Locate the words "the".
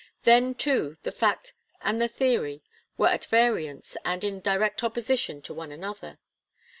1.03-1.11, 2.01-2.07